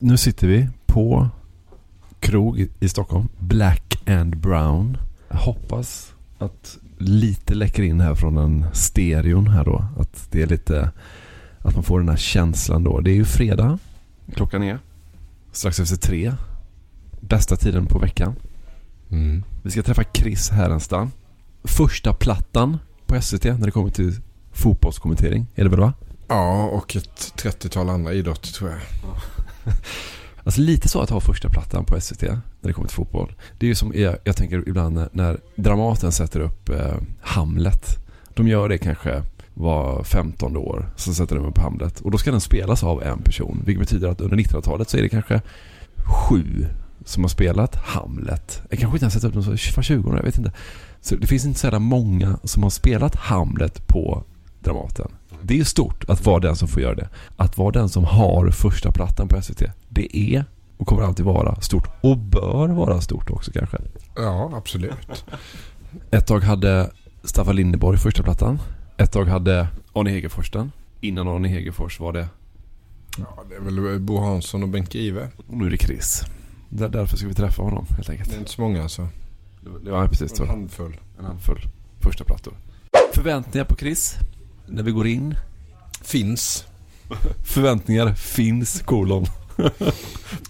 [0.00, 1.28] Nu sitter vi på
[2.20, 3.28] krog i Stockholm.
[3.38, 4.98] Black and Brown.
[5.28, 9.84] Jag hoppas att lite läcker in här från den stereon här då.
[9.98, 10.90] Att det är lite,
[11.58, 13.00] att man får den här känslan då.
[13.00, 13.78] Det är ju fredag.
[14.34, 14.78] Klockan är
[15.52, 16.32] strax efter tre.
[17.20, 18.34] Bästa tiden på veckan.
[19.10, 19.44] Mm.
[19.62, 21.10] Vi ska träffa Chris Härenstam.
[21.64, 24.20] Första plattan på SVT när det kommer till
[24.52, 25.46] fotbollskommentering.
[25.54, 25.92] Är det väl va?
[26.28, 28.80] Ja, och ett 30-tal andra idrotter tror jag.
[30.44, 33.34] Alltså lite så att ha första plattan på SVT när det kommer till fotboll.
[33.58, 37.98] Det är ju som jag, jag tänker ibland när, när Dramaten sätter upp eh, Hamlet.
[38.34, 39.22] De gör det kanske
[39.54, 40.92] var 15 år.
[40.96, 42.00] Så sätter de upp Hamlet.
[42.00, 43.62] Och då ska den spelas av en person.
[43.66, 45.40] Vilket betyder att under 1900-talet så är det kanske
[45.96, 46.66] sju
[47.04, 48.62] som har spelat Hamlet.
[48.70, 50.52] Jag kanske inte har sett upp dem för 20 år, jag vet inte.
[51.00, 54.24] Så det finns inte så många som har spelat Hamlet på
[54.62, 55.10] Dramaten.
[55.42, 57.08] Det är stort att vara den som får göra det.
[57.36, 59.62] Att vara den som har första plattan på SVT.
[59.88, 60.44] Det är
[60.76, 61.88] och kommer alltid vara stort.
[62.00, 63.78] Och bör vara stort också kanske.
[64.16, 65.24] Ja, absolut.
[66.10, 66.90] Ett tag hade
[67.24, 68.58] Staffan Lindeborg första plattan.
[68.96, 70.72] Ett tag hade Arne Hegerfors den.
[71.00, 72.28] Innan Arne Hegerfors var det.
[73.18, 75.28] Ja, det är väl Bo Hansson och Bengt Ive.
[75.48, 76.22] Och nu är det Chris.
[76.68, 78.30] Där, därför ska vi träffa honom helt enkelt.
[78.30, 79.08] Det är inte så många alltså.
[79.86, 80.40] Ja, precis.
[80.40, 80.96] En handfull.
[81.18, 81.58] En handfull
[82.00, 82.54] första plattor.
[83.12, 84.16] Förväntningar på Chris?
[84.74, 85.34] När vi går in?
[86.02, 86.64] Finns.
[87.44, 89.26] Förväntningar finns, kolon.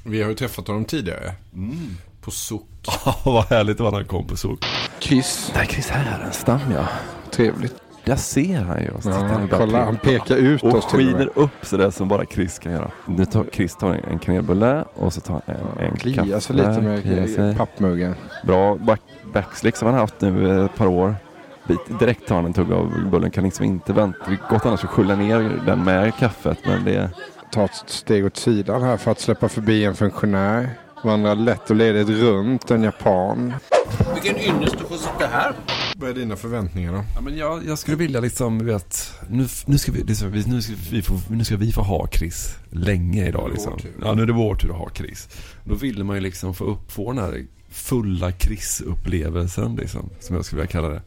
[0.04, 1.32] Vi har ju träffat honom tidigare.
[1.54, 1.96] Mm.
[2.20, 2.68] På SOK.
[3.04, 4.64] Ja, vad härligt det var när han kom på SOK.
[5.00, 5.50] Chris.
[5.54, 6.88] Det är Chris Härenstam, ja.
[7.30, 7.74] Trevligt.
[8.04, 8.90] Jag ser han ju.
[9.04, 12.58] Ja, han, kolla, han pekar ut och oss och skiner upp sådär som bara Chris
[12.58, 12.90] kan göra.
[13.06, 16.40] Nu tar Chris tar en kanelbulle och så tar han en, en Kliar kaffe.
[16.40, 17.38] sig lite kliar sig.
[17.38, 18.14] med pappmuggen.
[18.46, 19.00] Bra back,
[19.32, 21.16] backslick som han har haft nu ett par år.
[21.88, 23.30] Bit, direkt tar han en tugga av bullen.
[23.30, 24.18] Kan liksom inte vänta.
[24.26, 26.58] Det är gott annars att skölja ner den med kaffet.
[26.66, 27.10] Men det...
[27.52, 30.70] Ta ett steg åt sidan här för att släppa förbi en funktionär.
[31.04, 33.52] Vandra lätt och ledigt runt en japan.
[34.14, 35.52] Vilken ynnest att få sitta här.
[35.96, 37.04] Vad är dina förväntningar då?
[37.14, 40.62] Ja, men jag, jag skulle vilja liksom, vet, nu, nu, ska vi, liksom, vi- nu,
[40.62, 43.50] ska vi få, nu ska vi få ha Chris länge idag.
[43.50, 43.72] Liksom.
[44.02, 45.28] Ja, nu är det vår tur att ha Chris.
[45.64, 50.44] Då vill man ju liksom få upp, få den här fulla Chris-upplevelsen, liksom, som jag
[50.44, 51.02] skulle vilja kalla det.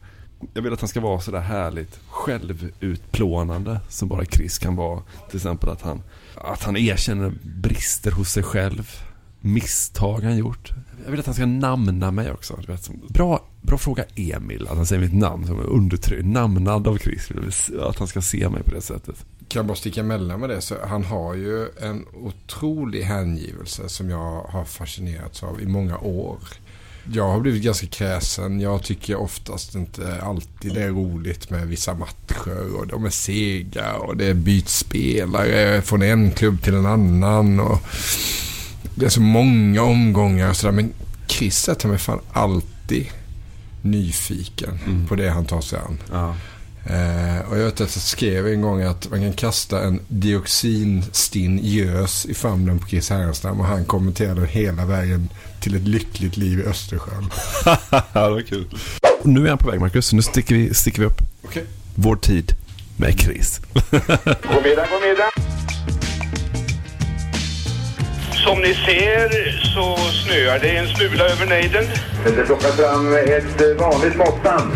[0.54, 5.02] Jag vill att han ska vara sådär härligt självutplånande som bara Chris kan vara.
[5.28, 6.02] Till exempel att han,
[6.34, 8.90] att han erkänner brister hos sig själv,
[9.40, 10.72] misstag han gjort.
[11.04, 12.60] Jag vill att han ska namna mig också.
[12.68, 16.88] Vet, som, bra, bra fråga Emil, att han säger mitt namn som är undertryckt, namnad
[16.88, 17.30] av Chris.
[17.80, 19.24] Att han ska se mig på det sättet.
[19.48, 24.10] Kan jag bara sticka emellan med det så han har ju en otrolig hängivelse som
[24.10, 26.38] jag har fascinerats av i många år.
[27.12, 28.60] Jag har blivit ganska kräsen.
[28.60, 33.92] Jag tycker oftast inte alltid det är roligt med vissa matcher och de är sega
[33.94, 37.78] och det är bytspelare från en klubb till en annan och
[38.94, 40.72] det är så många omgångar och sådär.
[40.72, 40.92] Men
[41.26, 43.06] Chris sätter mig fan alltid
[43.82, 45.98] nyfiken på det han tar sig an.
[46.12, 46.34] Ja.
[46.90, 51.60] Eh, och jag vet att jag skrev en gång att man kan kasta en dioxinstinn
[51.62, 55.28] gös i famnen på Chris Härenstam och han kommenterade hela vägen
[55.60, 57.30] till ett lyckligt liv i Östersjön.
[57.64, 57.78] ja,
[58.12, 58.66] det var kul.
[59.20, 61.20] Och nu är han på väg Marcus, nu sticker vi, sticker vi upp.
[61.44, 61.64] Okej.
[61.94, 62.54] Vår tid
[62.96, 63.60] med Chris.
[63.90, 65.30] God middag, god middag.
[68.44, 71.84] Som ni ser så snöar det en smula över nejden.
[72.24, 74.72] Det plockar fram ett vanligt måttband.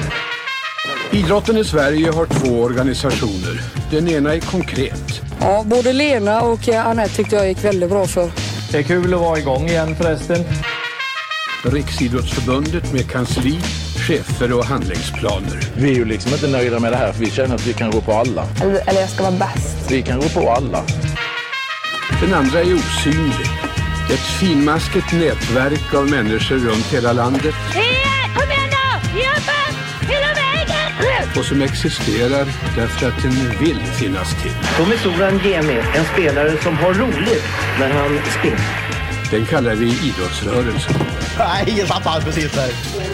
[1.12, 3.60] Idrotten i Sverige har två organisationer.
[3.90, 5.22] Den ena är konkret.
[5.40, 8.30] Ja, både Lena och Anette tyckte jag gick väldigt bra för.
[8.72, 10.44] Det är kul att vara igång igen förresten.
[11.64, 13.58] Riksidrottsförbundet med kansli,
[14.08, 15.70] chefer och handlingsplaner.
[15.76, 17.90] Vi är ju liksom inte nöjda med det här för vi känner att vi kan
[17.90, 18.46] gå på alla.
[18.62, 19.90] Eller, eller jag ska vara bäst.
[19.90, 20.84] Vi kan gå på alla.
[22.22, 23.46] Den andra är osynlig.
[24.12, 27.54] Ett finmaskigt nätverk av människor runt hela landet.
[31.36, 32.46] Och som existerar
[32.76, 34.52] därför att den vill finnas till.
[34.76, 37.44] Tommy Soran Gemi, en spelare som har roligt
[37.78, 38.90] när han spelar.
[39.30, 40.94] Den kallar vi idrottsrörelsen.
[41.38, 42.70] Nej, ingen tappar precis där.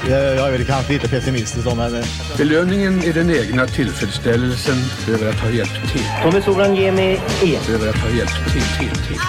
[0.08, 2.04] Jag är väl kanske lite pessimistisk om men...
[2.38, 4.76] Belöningen är den egna tillfredsställelsen
[5.08, 6.06] över att ha hjälpt till.
[6.22, 7.62] Tommy Soran Gemi igen.
[7.74, 9.20] Över att ha hjälpt till, till, till.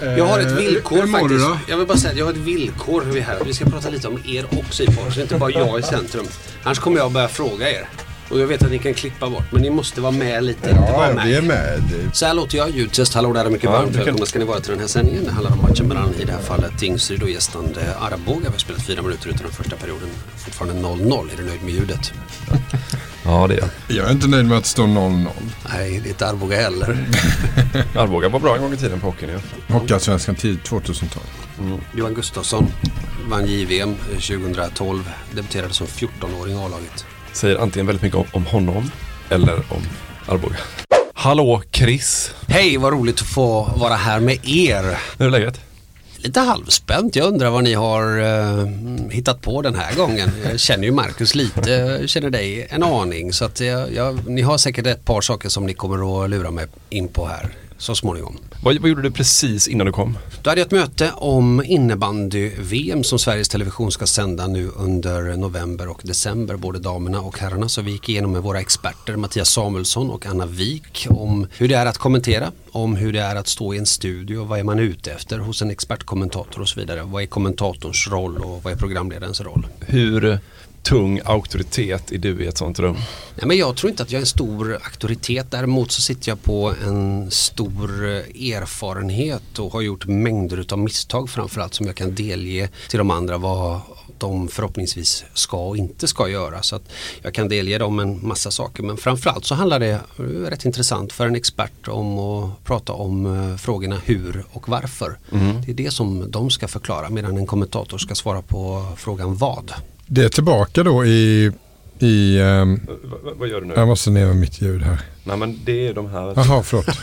[0.00, 1.40] Jag har ett villkor hur faktiskt.
[1.44, 1.58] då?
[1.68, 3.38] Jag vill bara säga att jag har ett villkor hur vi är här.
[3.46, 5.18] Vi ska prata lite om er också i Fars.
[5.18, 6.26] Inte bara jag i centrum.
[6.62, 7.88] Annars kommer jag börja fråga er.
[8.30, 9.52] Och jag vet att ni kan klippa bort.
[9.52, 10.70] Men ni måste vara med lite.
[10.70, 11.82] Ja, vi är med.
[12.12, 12.70] Så här låter jag.
[12.70, 13.14] Ljudtest.
[13.14, 13.50] Hallå där.
[13.50, 15.24] Mycket Ja, varmt kan- välkomna ska ni vara till den här sändningen.
[15.24, 18.40] Det handlar om matchen mellan i det här fallet Tingsryd och gästande Arboga.
[18.40, 20.08] Vi har spelat fyra minuter utav den första perioden.
[20.36, 21.30] Fortfarande 0-0.
[21.32, 22.12] Är du nöjd med ljudet?
[23.26, 23.68] Ja, det är jag.
[23.96, 25.28] Jag är inte nöjd med att det står 0-0.
[25.72, 27.06] Nej, det är inte Arboga heller.
[27.96, 29.74] Arboga var bra en gång i tiden på hockeyn ju.
[29.74, 31.24] Hockeyallsvenskan tid 2012.
[31.94, 32.66] Johan Gustafsson
[33.28, 35.10] vann JVM 2012.
[35.32, 37.04] Debuterade som 14-åring i A-laget.
[37.32, 38.90] Säger antingen väldigt mycket om, om honom
[39.28, 39.82] eller om
[40.28, 40.56] Arboga.
[41.14, 44.98] Hallå Chris, Hej, vad roligt att få vara här med er.
[45.18, 45.60] hur är läget?
[46.26, 47.16] Lite halvspänt.
[47.16, 48.66] Jag undrar vad ni har eh,
[49.10, 50.30] hittat på den här gången.
[50.44, 53.32] Jag känner ju Marcus lite, jag känner dig en aning.
[53.32, 56.50] Så att jag, jag, ni har säkert ett par saker som ni kommer att lura
[56.50, 58.38] mig in på här så småningom.
[58.62, 60.18] Vad, vad gjorde du precis innan du kom?
[60.42, 65.88] Då hade jag ett möte om innebandy-VM som Sveriges Television ska sända nu under november
[65.88, 67.68] och december, både damerna och herrarna.
[67.68, 71.74] Så vi gick igenom med våra experter Mattias Samuelsson och Anna Wik om hur det
[71.74, 74.78] är att kommentera, om hur det är att stå i en studio, vad är man
[74.78, 77.02] ute efter hos en expertkommentator och så vidare.
[77.02, 79.66] Vad är kommentatorns roll och vad är programledarens roll?
[79.80, 80.38] Hur
[80.86, 82.96] tung auktoritet är du i ett sånt rum?
[83.34, 85.50] Nej, men jag tror inte att jag är en stor auktoritet.
[85.50, 91.30] Däremot så sitter jag på en stor eh, erfarenhet och har gjort mängder av misstag
[91.30, 93.80] framförallt som jag kan delge till de andra vad
[94.18, 96.62] de förhoppningsvis ska och inte ska göra.
[96.62, 96.82] Så att
[97.22, 101.12] jag kan delge dem en massa saker men framförallt så handlar det, är rätt intressant
[101.12, 105.18] för en expert om att prata om eh, frågorna hur och varför.
[105.32, 105.62] Mm.
[105.62, 109.72] Det är det som de ska förklara medan en kommentator ska svara på frågan vad.
[110.06, 111.52] Det är tillbaka då i...
[111.98, 112.80] i ehm,
[113.38, 113.74] vad gör du nu?
[113.76, 115.00] jag måste ner med mitt ljud här.
[115.24, 116.32] Nej men det är de här.
[116.36, 116.86] Jaha, förlåt.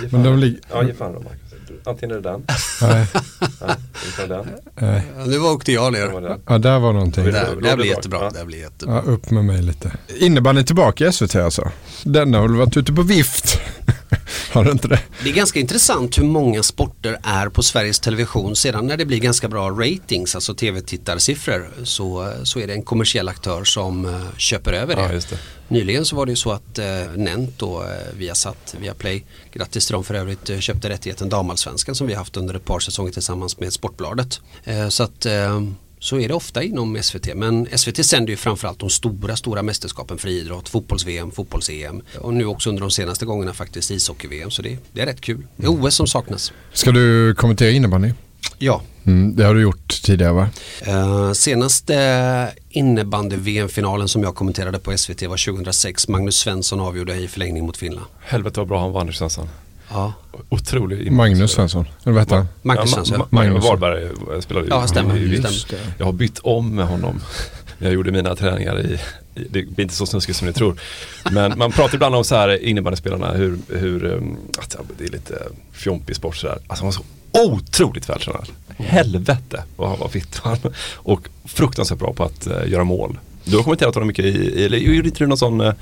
[0.00, 0.38] Men de dem.
[0.38, 1.40] lig- Ja, ge fan dem Marcus.
[1.84, 2.44] Antingen är det den.
[2.82, 3.06] Nej.
[3.60, 3.76] Ja,
[4.06, 4.46] inte den.
[4.74, 5.02] Nej.
[5.26, 6.36] Nu åkte jag Det var ner.
[6.46, 7.24] Ja, där var någonting.
[7.24, 7.94] Det, Då är här- det det här blir bra.
[7.96, 8.18] jättebra.
[8.22, 8.30] Ja.
[8.30, 9.02] Det här blir jättebra.
[9.06, 9.92] Ja, upp med mig lite.
[10.18, 11.70] Innebandyn tillbaka i SVT alltså.
[12.04, 13.60] Denna har väl varit ute på vift.
[14.56, 15.00] Har du inte det?
[15.24, 18.56] Det är ganska intressant hur många sporter är på Sveriges Television.
[18.56, 23.28] Sedan när det blir ganska bra ratings, alltså tv-tittarsiffror, så, så är det en kommersiell
[23.28, 25.02] aktör som eh, köper över det.
[25.02, 25.38] Ja, det.
[25.68, 26.86] Nyligen så var det ju så att eh,
[27.16, 32.06] Nent och eh, Viasat, Viaplay, grattis till dem för övrigt, eh, köpte rättigheten Damallsvenskan som
[32.06, 34.40] vi haft under ett par säsonger tillsammans med Sportbladet.
[34.64, 35.60] Eh, så att eh,
[35.98, 37.34] så är det ofta inom SVT.
[37.34, 42.44] Men SVT sänder ju framförallt de stora, stora mästerskapen för idrott, fotbolls-VM, fotbolls-EM och nu
[42.44, 44.50] också under de senaste gångerna faktiskt ishockey-VM.
[44.50, 45.46] Så det, det är rätt kul.
[45.56, 46.52] Det är OS som saknas.
[46.72, 48.12] Ska du kommentera innebandy?
[48.58, 48.82] Ja.
[49.06, 50.48] Mm, det har du gjort tidigare va?
[50.88, 56.08] Uh, senaste innebandy-VM-finalen som jag kommenterade på SVT var 2006.
[56.08, 58.06] Magnus Svensson avgjorde i förlängning mot Finland.
[58.20, 59.48] Helvete vad bra han var Anders Svensson.
[59.90, 60.12] Ja.
[60.48, 62.46] Otrolig Magnus Svensson, eller vad heter han?
[62.62, 63.16] Magnus ja, Svensson.
[63.18, 63.64] Ma- Ma- Magnus.
[63.64, 64.66] Wahlberg eh, spelade.
[64.70, 65.16] Ja, stämmer.
[65.16, 65.48] i- det.
[65.98, 67.20] Jag har bytt om med honom.
[67.78, 69.00] Jag gjorde mina träningar i,
[69.40, 70.80] i det blir inte så snuskigt som ni tror.
[71.32, 75.42] Men man pratar ibland om så här innebandyspelarna hur, hur um, att det är lite
[75.72, 76.58] fjompig sport sådär.
[76.66, 77.02] Alltså han var så
[77.52, 78.48] otroligt vältränad.
[78.76, 80.42] Helvete vad han var fit.
[80.94, 83.18] Och fruktansvärt bra på att eh, göra mål.
[83.48, 85.72] Du har kommenterat honom mycket i, eller gjorde inte du någon sån eh,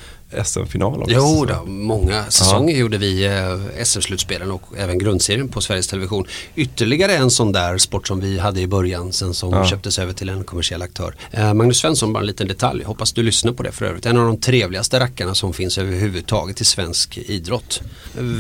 [0.45, 1.15] SM-final också?
[1.15, 6.27] Jo, då, många säsonger gjorde vi eh, SM-slutspelen och även grundserien på Sveriges Television.
[6.55, 9.67] Ytterligare en sån där sport som vi hade i början sen som Ja.
[9.67, 11.15] köptes över till en kommersiell aktör.
[11.31, 14.07] Eh, Magnus Svensson, bara en liten detalj, hoppas du lyssnar på det för övrigt.
[14.07, 17.81] En av de trevligaste rackarna som finns överhuvudtaget i svensk idrott.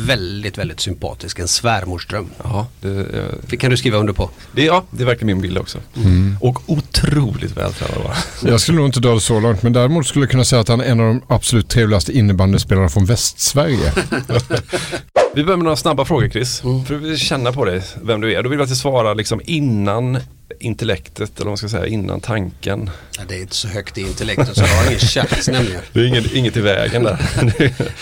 [0.07, 2.27] Väldigt, väldigt sympatisk, en svärmorsdröm.
[2.43, 3.07] Ja, det,
[3.47, 4.31] Fick kan du skriva under på?
[4.53, 5.79] det, ja, det verkar min bild också.
[5.97, 6.37] Mm.
[6.41, 8.15] Och otroligt vältränad va?
[8.43, 10.69] Jag skulle nog inte dra det så långt, men däremot skulle jag kunna säga att
[10.69, 13.93] han är en av de absolut trevligaste innebandyspelarna från Västsverige.
[15.35, 16.65] Vi börjar med några snabba frågor Chris.
[16.65, 16.85] Mm.
[16.85, 18.43] För att känna på dig, vem du är.
[18.43, 20.19] Då vill jag att du svarar liksom innan
[20.61, 22.91] intellektet, eller vad man ska säga, innan tanken.
[23.19, 25.81] Ja, det är inte så högt i intellektet så jag har ingen chans nämligen.
[25.93, 27.19] Det är inget, inget i vägen där.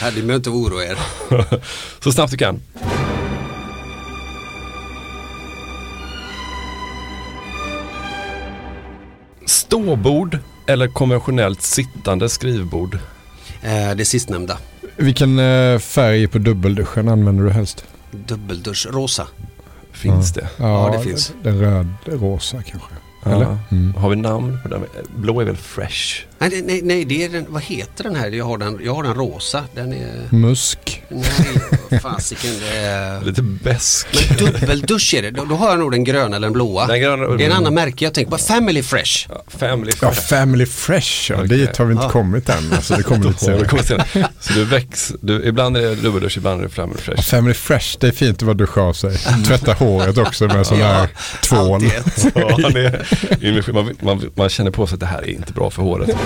[0.00, 0.98] Ja, det behöver inte oroa er.
[2.00, 2.60] Så snabbt du kan.
[9.46, 12.98] Ståbord eller konventionellt sittande skrivbord?
[13.62, 14.58] Eh, det sistnämnda.
[14.96, 17.84] Vilken eh, färg på dubbelduschen använder du helst?
[18.10, 19.26] Dubbeldusch, rosa.
[19.92, 20.48] Finns det?
[20.56, 21.32] Ja, Ja, det finns.
[21.42, 22.88] Den röd-rosa kanske.
[23.24, 23.30] Ja.
[23.30, 23.58] Eller?
[23.70, 23.94] Mm.
[23.94, 24.84] Har vi namn på den?
[25.16, 26.26] Blå är väl fresh?
[26.50, 28.30] Nej, nej, nej, det är den, vad heter den här?
[28.30, 29.64] Jag har den, jag har den rosa.
[29.74, 30.22] Den är...
[30.30, 31.02] Musk.
[31.08, 33.24] Nej, fasiken är...
[33.24, 34.06] Lite besk.
[34.28, 35.30] Men dubbeldusch är det.
[35.30, 36.86] Då, då har jag nog den gröna eller den blåa.
[36.86, 38.04] Den gröna- det är en annan märke.
[38.04, 39.28] Jag tänker på Family Fresh.
[39.48, 40.26] Family Ja, fresh.
[40.28, 41.30] Family Fresh.
[41.32, 41.36] Ja.
[41.36, 41.48] Okej.
[41.48, 42.10] Dit har vi inte Ja.
[42.10, 42.72] kommit än.
[42.72, 43.68] Alltså, det kommer lite Ja, det senare.
[43.68, 44.28] kommer senare.
[44.40, 47.22] Så du väx, du, ibland är det dubbeldusch, ibland är det family Ja, fresh.
[47.30, 49.16] Family Fresh, det är fint att bara duscha av sig.
[49.46, 51.08] Tvätta håret också med sån här
[51.42, 51.82] tvål.
[52.34, 56.16] Ja, man, man, man känner på sig att det här är inte bra för håret.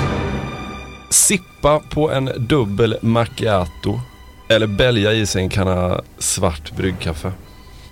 [1.11, 4.01] Sippa på en dubbel macchiato
[4.49, 7.33] eller bälja i sig en kanna svart bryggkaffe.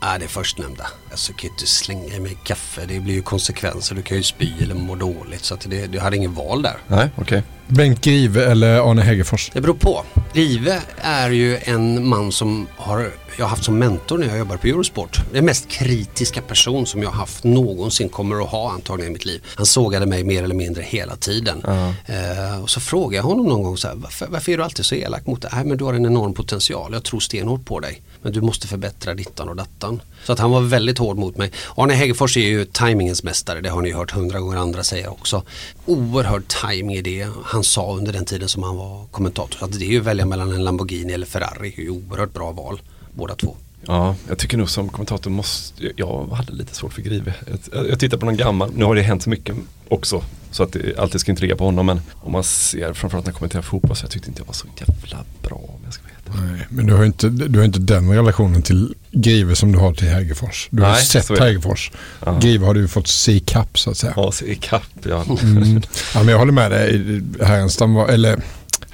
[0.00, 0.86] Ja, det förstnämnda.
[1.10, 2.80] Alltså kan ju inte slänga mig kaffe.
[2.88, 3.94] Det blir ju konsekvenser.
[3.94, 5.44] Du kan ju spy eller må dåligt.
[5.44, 6.76] Så att det, du hade ingen val där.
[6.86, 7.42] Nej, okej.
[7.66, 9.50] Bengt Grive eller Arne Hegerfors?
[9.54, 10.04] Det beror på.
[10.34, 14.56] Rive är ju en man som har, jag har haft som mentor när jag jobbar
[14.56, 15.20] på Eurosport.
[15.32, 19.24] Den mest kritiska person som jag har haft någonsin kommer att ha antagligen i mitt
[19.24, 19.42] liv.
[19.54, 21.64] Han sågade mig mer eller mindre hela tiden.
[22.06, 24.84] Eh, och så frågade jag honom någon gång så här, varför, varför är du alltid
[24.84, 25.48] så elak mot det?
[25.52, 28.02] Nej men du har en enorm potential, jag tror stenhårt på dig.
[28.22, 30.02] Men du måste förbättra dittan och dattan.
[30.24, 31.52] Så att han var väldigt hård mot mig.
[31.76, 35.42] Arne Hegerfors är ju timingens mästare, det har ni hört hundra gånger andra säga också.
[35.86, 39.58] Oerhörd timing i det han sa under den tiden som han var kommentator.
[39.58, 41.90] Så att det är ju att välja mellan en Lamborghini eller Ferrari, det är ju
[41.90, 42.80] oerhört bra val
[43.14, 43.56] båda två.
[43.86, 47.34] Ja, jag tycker nog som kommentator måste, jag hade lite svårt för Grive.
[47.72, 49.56] Jag, jag tittar på någon gammal, nu har det hänt så mycket
[49.88, 50.22] också.
[50.50, 51.86] Så att det alltid ska inte ligga på honom.
[51.86, 54.54] Men om man ser framförallt när jag kommenterar fotboll så jag tyckte inte jag var
[54.54, 56.52] så jävla bra om jag ska ärlig.
[56.52, 59.94] Nej, men du har, inte, du har inte den relationen till Grive som du har
[59.94, 60.68] till Hägerfors.
[60.70, 61.38] Du har Nej, sett.
[61.38, 61.92] Hägerfors.
[62.24, 62.38] Ja.
[62.38, 64.12] Grive har du fått se ikapp så att säga.
[64.16, 65.24] Ja, så i kapp ja.
[65.42, 65.82] Mm.
[66.14, 67.22] Ja, men jag håller med dig.
[67.40, 68.42] Härenstam var, eller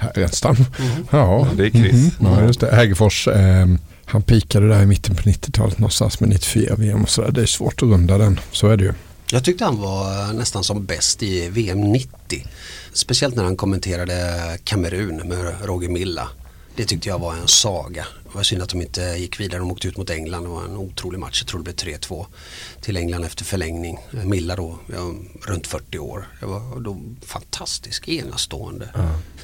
[0.01, 0.55] Härenstam?
[1.11, 1.47] Ja.
[1.57, 1.93] Det är Chris.
[1.93, 2.33] Mhm.
[2.33, 2.75] Ja, just det.
[2.75, 3.65] Hägerfors, eh,
[4.05, 7.31] han pikade där i mitten på 90-talet någonstans med 94 VM och sådär.
[7.31, 8.39] Det är svårt att runda den.
[8.51, 8.93] Så är det ju.
[9.31, 12.45] Jag tyckte han var eh, nästan som bäst i VM 90.
[12.93, 14.17] Speciellt när han kommenterade
[14.63, 16.27] Kamerun med Roger Milla.
[16.75, 18.07] Det tyckte jag var en saga.
[18.23, 19.59] Det var synd att de inte gick vidare.
[19.59, 20.43] De åkte ut mot England.
[20.43, 21.41] Det var en otrolig match.
[21.41, 22.25] Jag tror det blev 3-2
[22.81, 23.97] till England efter förlängning.
[24.11, 26.27] Milla då, jag runt 40 år.
[26.39, 28.89] Det var då fantastisk, enastående.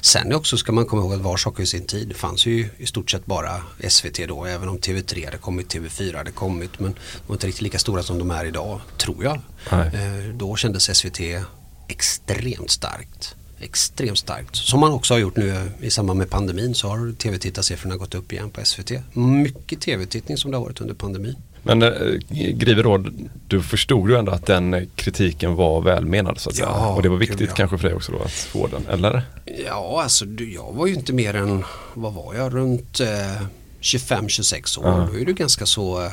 [0.00, 2.08] Sen också ska man komma ihåg att var sak i sin tid.
[2.08, 4.44] Det fanns ju i stort sett bara SVT då.
[4.44, 6.78] Även om TV3 hade kommit, TV4 hade kommit.
[6.80, 9.38] Men de var inte riktigt lika stora som de är idag, tror jag.
[9.94, 11.20] Eh, Då kändes SVT
[11.88, 13.34] extremt starkt.
[13.60, 14.56] Extremt starkt.
[14.56, 18.32] Som man också har gjort nu i samband med pandemin så har tv-tittarsiffrorna gått upp
[18.32, 18.92] igen på SVT.
[19.12, 21.36] Mycket tv-tittning som det har varit under pandemin.
[21.62, 21.90] Men äh,
[22.30, 23.04] Grive då,
[23.48, 26.68] du förstod ju ändå att den eh, kritiken var välmenad så att säga.
[26.68, 27.54] Ja, Och det var viktigt gud, ja.
[27.54, 29.22] kanske för dig också då att få den, eller?
[29.66, 33.42] Ja, alltså du, jag var ju inte mer än, vad var jag, runt eh,
[33.80, 34.86] 25-26 år.
[34.86, 35.08] Ja.
[35.12, 36.10] Då är du ganska så eh,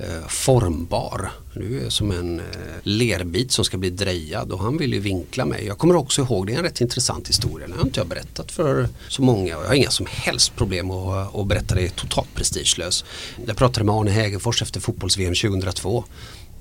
[0.00, 1.30] Eh, formbar.
[1.54, 2.44] Du är som en eh,
[2.82, 5.66] lerbit som ska bli drejad och han vill ju vinkla mig.
[5.66, 7.66] Jag kommer också ihåg, det är en rätt intressant historia.
[7.66, 10.90] Den har inte jag berättat för så många och jag har inga som helst problem
[10.90, 13.04] att, att berätta det totalt prestigelös.
[13.46, 16.04] Jag pratade med Arne Hägerfors efter fotbolls-VM 2002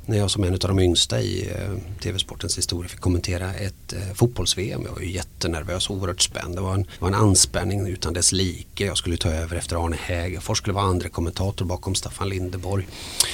[0.07, 4.13] när jag som en av de yngsta i eh, TV-sportens historia fick kommentera ett eh,
[4.13, 4.81] fotbolls-VM.
[4.85, 6.55] Jag var ju jättenervös och oerhört spänd.
[6.55, 8.85] Det var en, det var en anspänning utan dess like.
[8.85, 12.87] Jag skulle ta över efter Arne Hägerfors, skulle vara andra kommentator bakom Staffan Lindeborg.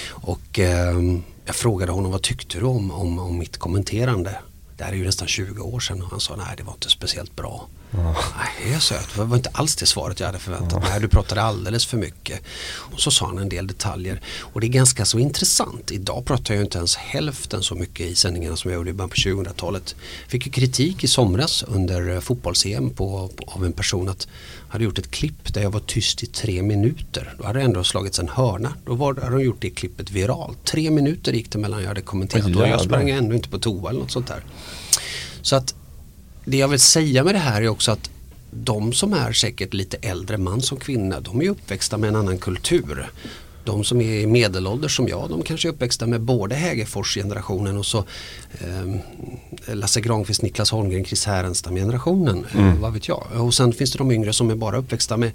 [0.09, 1.01] Och eh,
[1.45, 4.35] jag frågade honom vad tyckte du om, om, om mitt kommenterande?
[4.77, 6.89] Det här är ju nästan 20 år sedan och han sa nej det var inte
[6.89, 7.67] speciellt bra.
[7.95, 9.15] Nej, jag söt.
[9.15, 10.89] Det var inte alls det svaret jag hade förväntat mig.
[10.91, 12.41] Nej, du pratade alldeles för mycket.
[12.65, 14.21] Och så sa han en del detaljer.
[14.39, 15.91] Och det är ganska så intressant.
[15.91, 19.09] Idag pratar jag inte ens hälften så mycket i sändningarna som jag gjorde i början
[19.09, 19.95] på 2000-talet.
[20.27, 24.27] Fick ju kritik i somras under fotbolls-EM på, på, av en person att
[24.73, 27.35] hade gjort ett klipp där jag var tyst i tre minuter.
[27.37, 28.73] Då hade det ändå slagits en hörna.
[28.85, 30.63] Då var, hade de gjort det klippet viralt.
[30.63, 33.89] Tre minuter gick det mellan jag hade kommenterat och jag sprang ändå inte på toa
[33.89, 34.43] eller något sånt där.
[35.41, 35.75] Så att
[36.45, 38.09] det jag vill säga med det här är också att
[38.51, 42.37] de som är säkert lite äldre, man som kvinna, de är uppväxta med en annan
[42.37, 43.11] kultur.
[43.65, 47.85] De som är i medelålder som jag, de kanske är uppväxta med både Hägerfors-generationen och
[47.85, 47.97] så
[48.59, 52.45] eh, Lasse Granqvist, Niklas Holmgren, Chris Härenstam-generationen.
[52.53, 52.81] Mm.
[52.81, 53.27] vad vet jag.
[53.31, 55.31] Och sen finns det de yngre som är bara uppväxta med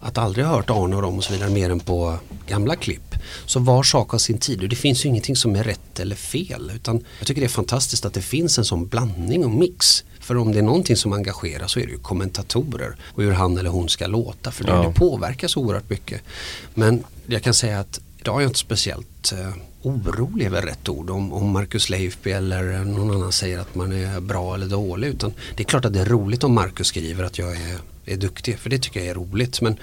[0.00, 3.14] att aldrig ha hört Arne och dem och så vidare mer än på gamla klipp.
[3.46, 6.16] Så var sak har sin tid och det finns ju ingenting som är rätt eller
[6.16, 6.72] fel.
[6.74, 10.04] Utan jag tycker det är fantastiskt att det finns en sån blandning och mix.
[10.28, 13.58] För om det är någonting som engagerar så är det ju kommentatorer och hur han
[13.58, 14.50] eller hon ska låta.
[14.50, 14.82] För det, Ja.
[14.82, 16.20] det påverkar så oerhört mycket.
[16.74, 21.10] Men jag kan säga att idag är jag inte speciellt eh, orolig över rätt ord
[21.10, 25.08] om, om Marcus Leifby eller någon annan säger att man är bra eller dålig.
[25.08, 27.78] Utan det är klart att det är roligt om Marcus skriver att jag är,
[28.12, 28.58] är duktig.
[28.58, 29.60] För det tycker jag är roligt.
[29.60, 29.78] Men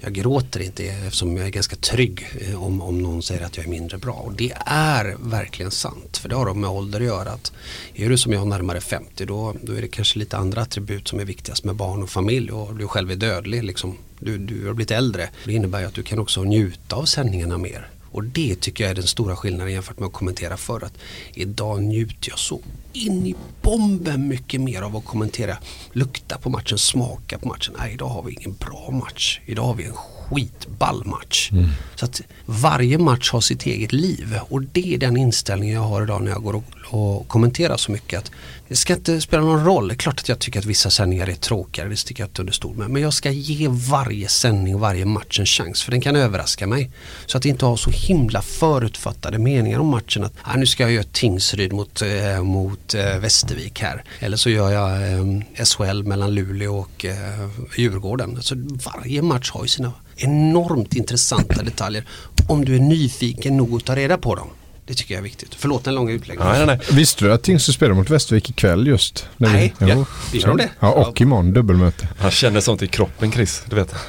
[0.00, 3.66] jag gråter inte eftersom jag är ganska trygg eh, om, om någon säger att jag
[3.66, 4.12] är mindre bra.
[4.12, 6.16] Och det är verkligen sant.
[6.16, 7.30] För det har med ålder att göra.
[7.30, 7.52] Att
[7.94, 11.20] är du som jag närmare 50 då, då är det kanske lite andra attribut som
[11.20, 12.50] är viktigast med barn och familj.
[12.50, 13.64] Och du själv är dödlig.
[13.64, 13.98] Liksom.
[14.18, 15.28] Du, du har blivit äldre.
[15.44, 17.88] Det innebär ju att du kan också njuta av sändningarna mer.
[18.12, 20.84] Och det tycker jag är den stora skillnaden jämfört med att kommentera förr.
[20.84, 20.98] Att
[21.34, 22.60] idag njuter jag så
[22.92, 25.56] in i bomben mycket mer av att kommentera.
[25.92, 27.74] Lukta på matchen, smaka på matchen.
[27.78, 29.40] Nej, idag har vi ingen bra match.
[29.46, 31.50] Idag har vi en skitball match.
[31.94, 34.38] Så att varje match har sitt eget liv.
[34.48, 37.92] Och det är den inställningen jag har idag när jag går och, och kommenterar så
[37.92, 38.18] mycket.
[38.18, 38.30] Att
[38.68, 39.88] det ska inte spela någon roll.
[39.88, 41.88] Det är klart att jag tycker att vissa sändningar är tråkigare.
[41.88, 42.90] Det sticker jag inte under stol med.
[42.90, 45.82] Men jag ska ge varje sändning, varje match en chans.
[45.82, 46.90] För den kan överraska mig.
[47.26, 50.24] Så att inte ha så himla förutfattade meningar om matchen.
[50.24, 54.04] Att ah, nu ska jag göra Tingsryd mot, eh, mot eh, Västervik här.
[54.20, 58.36] Eller så gör jag eh, SHL mellan Luleå och eh, Djurgården.
[58.36, 58.54] Alltså,
[58.94, 62.04] varje match har ju sina enormt intressanta detaljer.
[62.48, 64.48] Om du är nyfiken nog att ta reda på dem.
[64.86, 65.54] Det tycker jag är viktigt.
[65.58, 66.78] Förlåt den långa utläggningen.
[66.90, 69.26] Visste du att Tingsryd spelar mot Västervik ikväll just?
[69.36, 69.88] När vi- Nej, Jo.
[69.88, 70.68] ja, det gör de det?
[70.80, 72.08] Ja, och imorgon dubbelmöte.
[72.18, 73.94] Han känner sånt i kroppen Chris, du vet.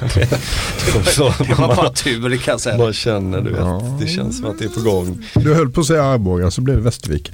[1.38, 2.78] Det var bara tur det kan jag säga.
[2.78, 4.00] Man känner, du vet.
[4.00, 5.24] Det känns som att det är på gång.
[5.34, 7.32] Du höll på att säga Arboga så blev det Västervik.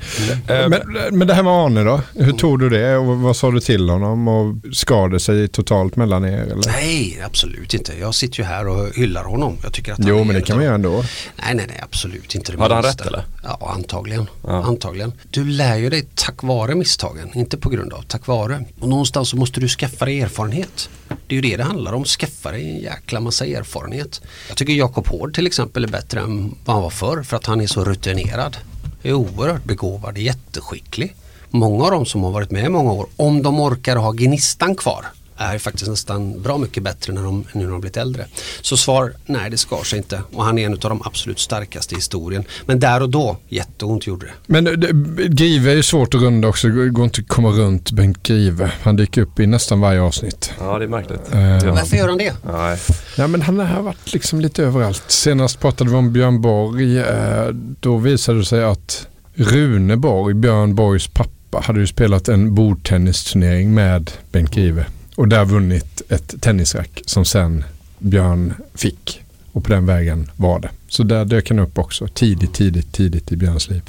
[0.49, 0.81] Eh, Men,
[1.19, 2.01] men det här med Arne då?
[2.15, 4.29] Hur tog du det och vad sa du till honom?
[4.29, 6.39] Och skar det sig totalt mellan er?
[6.43, 6.67] Eller?
[6.67, 7.93] Nej, absolut inte.
[8.01, 9.57] Jag sitter ju här och hyllar honom.
[9.63, 11.05] Jag tycker att han Jo, men det kan man göra ändå.
[11.37, 12.53] Nej, nej, nej, absolut inte.
[12.53, 13.25] Det Hade han rätt, eller?
[13.43, 14.27] Ja, antagligen.
[14.45, 15.13] antagligen.
[15.31, 18.65] Du lär ju dig tack vare misstagen, inte på grund av, tack vare.
[18.81, 20.89] Och någonstans så måste du skaffa dig erfarenhet.
[21.09, 24.21] Det är ju det det handlar om, skaffa dig en jäkla massa erfarenhet.
[24.49, 27.47] Jag tycker Jakob Hård till exempel är bättre än vad han var förr för att
[27.47, 28.57] han är så rutinerad.
[29.03, 31.17] Är oerhört begåvad, jätteskicklig.
[31.51, 34.75] Många av dem som har varit med i många år, om de orkar ha gnistan
[34.75, 35.07] kvar,
[35.41, 38.27] är faktiskt nästan bra mycket bättre när de, nu när de blivit äldre.
[38.61, 40.23] Så svar, nej det skar sig inte.
[40.33, 42.45] Och han är en av de absolut starkaste i historien.
[42.67, 44.33] Men där och då, jätteont gjorde det.
[44.47, 44.93] Men det,
[45.29, 46.69] Grive är ju svårt att runda också.
[46.69, 48.73] Det går inte att komma runt Bengt Grive.
[48.83, 50.53] Han dyker upp i nästan varje avsnitt.
[50.61, 51.21] Ja, det är märkligt.
[51.33, 52.35] Eh, Varför gör han det?
[52.53, 52.79] Nej.
[53.17, 55.03] Ja, men han har varit liksom lite överallt.
[55.09, 56.99] Senast pratade vi om Björn Borg.
[56.99, 57.47] Eh,
[57.81, 63.75] Då visade det sig att Rune Borg, Björn Borgs pappa, hade ju spelat en bordtennisturnering
[63.75, 64.87] med Bengt Grive.
[65.21, 67.65] Och där vunnit ett tennisrack som sen
[67.99, 69.23] Björn fick.
[69.53, 70.71] Och på den vägen var det.
[70.89, 72.09] Så där dök han upp också.
[72.09, 73.83] Tidigt, tidigt, tidigt i Björns liv.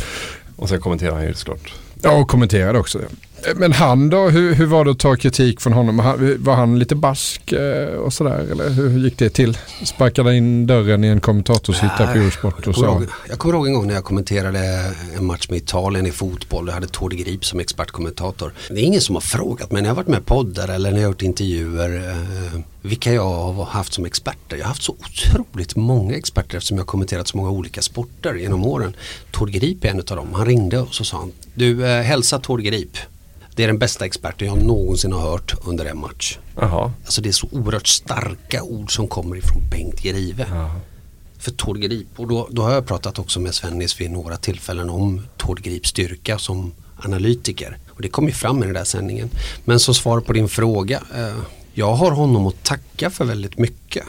[0.55, 1.73] Och sen kommenterar han ju såklart.
[2.01, 2.99] Ja, och kommenterade också.
[3.55, 5.99] Men han då, hur, hur var det att ta kritik från honom?
[5.99, 8.47] Han- Var han lite barsk eh, och sådär?
[8.51, 9.57] Eller hur gick det till?
[9.85, 13.67] Sparkade in dörren i en kommentatorshytta på Eurosport och Jag kommer, ihåg, jag kommer ihåg
[13.67, 14.59] en gång när jag kommenterade
[15.17, 16.67] en match med Italien i fotboll.
[16.67, 18.53] Jag hade Tord Grip som expertkommentator.
[18.69, 20.97] Det är ingen som har frågat mig när jag har varit med poddar eller när
[20.97, 23.23] jag har gjort intervjuer eh, vilka jag
[23.53, 24.57] har haft som experter.
[24.57, 28.33] Jag har haft så otroligt många experter eftersom jag har kommenterat så många olika sporter
[28.35, 28.95] genom åren.
[29.31, 30.33] Tord Grip är en av dem.
[30.33, 32.97] Han ringde och så sa han Du, eh, hälsa Tord Grip.
[33.55, 36.37] Det är den bästa experten jag någonsin har hört under en match.
[36.55, 36.91] Jaha.
[37.05, 40.45] Alltså det är så oerhört starka ord som kommer ifrån Bengt Grive.
[41.39, 42.07] För Tord Grip.
[42.15, 45.89] Och då, då har jag pratat också med Svennis vid några tillfällen om Tord Grips
[45.89, 47.77] styrka som analytiker.
[47.89, 49.29] Och det kom ju fram i den där sändningen.
[49.65, 51.03] Men som svar på din fråga.
[51.15, 51.37] Eh,
[51.73, 54.03] jag har honom att tacka för väldigt mycket.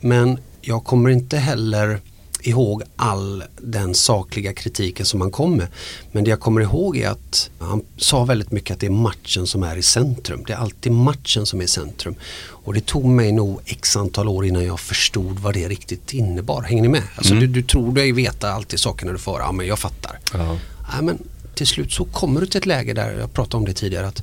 [0.00, 2.00] Men jag kommer inte heller
[2.42, 5.66] ihåg all den sakliga kritiken som han kom med.
[6.12, 9.46] Men det jag kommer ihåg är att han sa väldigt mycket att det är matchen
[9.46, 10.44] som är i centrum.
[10.46, 12.14] Det är alltid matchen som är i centrum.
[12.40, 16.62] Och det tog mig nog x antal år innan jag förstod vad det riktigt innebar.
[16.62, 17.02] Hänger ni med?
[17.16, 17.40] Alltså Mm.
[17.52, 20.18] du, du tror dig veta alltid saker när du får, ja men jag fattar.
[20.32, 20.58] Ja.
[20.92, 21.18] Nej, men
[21.54, 24.22] till slut så kommer du till ett läge där, jag pratade om det tidigare, att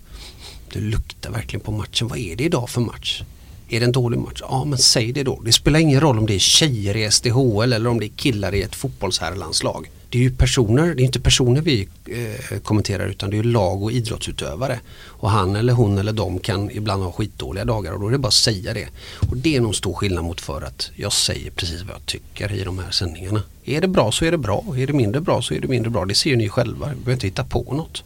[0.74, 2.08] det luktar verkligen på matchen.
[2.08, 3.24] Vad är det idag för match?
[3.70, 4.42] Är det en dålig match?
[4.42, 5.42] Ja men säg det då.
[5.46, 8.56] Det spelar ingen roll om det är tjejer i SDHL eller om det är killar
[8.56, 9.90] i ett fotbollsherrlandslag.
[10.10, 13.52] Det är ju personer, det är inte personer vi eh, kommenterar utan det är ju
[13.52, 14.80] lag och idrottsutövare.
[15.06, 18.18] Och han eller hon eller de kan ibland ha skitdåliga dagar och då är det
[18.18, 18.88] bara att säga det.
[19.30, 22.54] Och det är nog stor skillnad mot för att jag säger precis vad jag tycker
[22.54, 23.44] i de här sändningarna.
[23.66, 25.90] Är det bra så är det bra, är det mindre bra så är det mindre
[25.90, 26.06] bra.
[26.06, 28.04] Det ser ju ni själva, vi behöver inte hitta på något.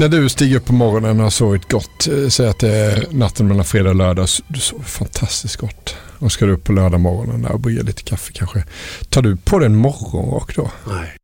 [0.00, 3.12] När du stiger upp på morgonen och har sovit gott, eh, säg att det är
[3.12, 5.96] natten mellan fredag och lördag, så du sover fantastiskt gott.
[6.20, 8.64] Och ska du upp på lördag morgonen där och brygga lite kaffe kanske.
[9.08, 10.70] Tar du på dig en morgonrock då?
[10.86, 11.16] Nej.